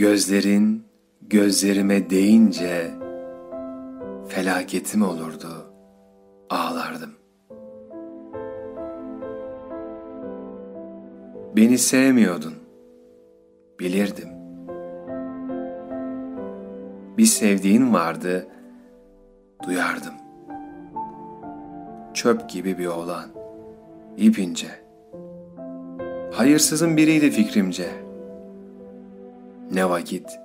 [0.00, 0.84] Gözlerin
[1.22, 2.90] gözlerime değince
[4.28, 5.72] felaketim olurdu,
[6.50, 7.10] ağlardım.
[11.56, 12.54] Beni sevmiyordun,
[13.80, 14.28] bilirdim.
[17.18, 18.48] Bir sevdiğin vardı,
[19.66, 20.14] duyardım.
[22.14, 23.26] Çöp gibi bir oğlan,
[24.16, 24.68] ipince.
[26.32, 28.09] Hayırsızın biriydi fikrimce.
[29.70, 30.40] Ne vakit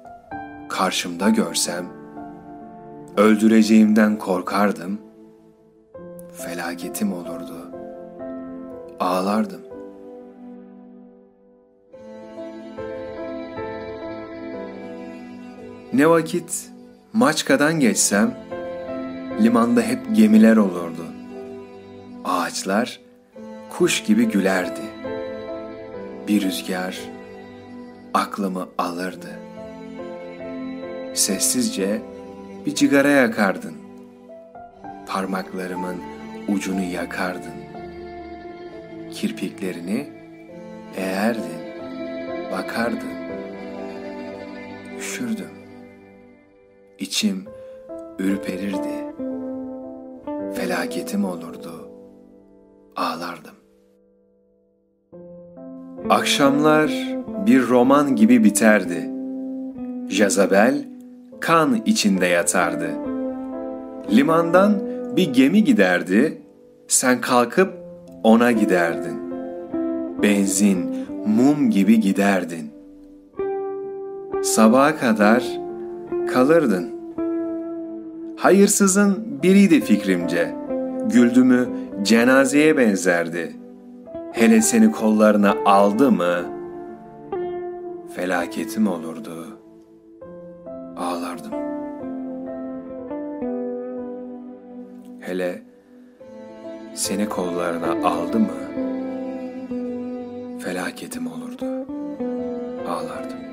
[0.70, 1.86] karşımda görsem,
[3.18, 5.02] öldüreceğimden korkardım,
[6.34, 7.72] felaketim olurdu,
[9.00, 9.62] ağlardım.
[15.94, 16.70] Ne vakit
[17.14, 18.38] Maçka'dan geçsem,
[19.42, 21.06] limanda hep gemiler olurdu.
[22.26, 23.02] Ağaçlar
[23.70, 24.82] kuş gibi gülerdi.
[26.28, 27.15] Bir rüzgar
[28.16, 29.40] aklımı alırdı.
[31.14, 32.02] Sessizce
[32.66, 33.76] bir cigara yakardın.
[35.08, 35.96] Parmaklarımın
[36.48, 37.54] ucunu yakardın.
[39.12, 40.10] Kirpiklerini
[40.96, 41.82] eğerdin,
[42.52, 43.16] bakardın.
[44.98, 45.52] Üşürdüm.
[47.00, 47.46] İçim
[48.20, 49.06] ürperirdi.
[50.54, 51.90] Felaketim olurdu.
[52.96, 53.56] Ağlardım.
[56.10, 57.15] Akşamlar
[57.48, 59.10] bir roman gibi biterdi.
[60.10, 60.86] Jezabel
[61.40, 62.90] kan içinde yatardı.
[64.12, 64.82] Limandan
[65.16, 66.42] bir gemi giderdi,
[66.88, 67.74] sen kalkıp
[68.24, 69.20] ona giderdin.
[70.24, 70.96] Benzin,
[71.28, 72.72] mum gibi giderdin.
[74.44, 75.44] Sabaha kadar
[76.34, 76.90] kalırdın.
[78.38, 80.56] Hayırsızın biriydi fikrimce.
[81.14, 81.68] Güldü mü
[82.04, 83.56] cenazeye benzerdi.
[84.32, 86.55] Hele seni kollarına aldı mı
[88.16, 89.60] felaketim olurdu.
[90.98, 91.52] Ağlardım.
[95.20, 95.64] Hele
[96.94, 98.58] seni kollarına aldı mı
[100.60, 101.66] felaketim olurdu.
[102.90, 103.45] Ağlardım.